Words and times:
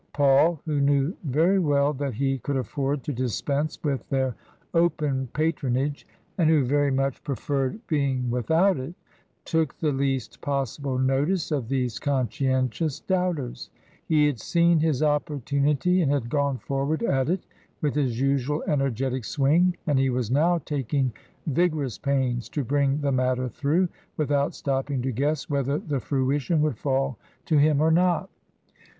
Paul, 0.13 0.59
who 0.65 0.81
knew 0.81 1.15
very 1.23 1.59
well 1.59 1.93
that 1.93 2.15
he 2.15 2.39
could 2.39 2.55
afford 2.57 3.03
to 3.03 3.13
dispense 3.13 3.77
with 3.83 4.09
their 4.09 4.33
open 4.73 5.27
patronage, 5.27 6.07
and 6.39 6.49
who 6.49 6.65
very 6.65 6.89
much 6.89 7.23
preferred 7.23 7.79
TRANSITION. 7.87 8.21
207 8.25 8.25
being 8.25 8.31
without 8.31 8.77
it, 8.79 8.95
took 9.45 9.77
the 9.77 9.91
least 9.91 10.41
possible 10.41 10.97
notice 10.97 11.51
of 11.51 11.67
these 11.69 11.99
conscientious 11.99 12.99
doubters; 12.99 13.69
he 14.07 14.25
had 14.25 14.39
seen 14.39 14.79
his 14.79 15.03
opportunity 15.03 16.01
and 16.01 16.11
had 16.11 16.31
gone 16.31 16.57
forward 16.57 17.03
at 17.03 17.29
it 17.29 17.45
with 17.79 17.93
his 17.93 18.19
usual 18.19 18.63
energetic 18.65 19.23
swing, 19.23 19.77
and 19.85 19.99
he 19.99 20.09
was 20.09 20.31
now 20.31 20.57
taking 20.57 21.13
vigorous 21.45 21.99
pains 21.99 22.49
to 22.49 22.63
bring 22.63 23.01
the 23.01 23.11
matter 23.11 23.47
through, 23.47 23.87
without 24.17 24.55
stopping 24.55 24.99
to 25.03 25.11
guess 25.11 25.47
whether 25.47 25.77
the 25.77 25.99
fruition 25.99 26.59
would 26.63 26.79
fall 26.79 27.19
to 27.45 27.59
him 27.59 27.79
or 27.79 27.91
not. 27.91 28.31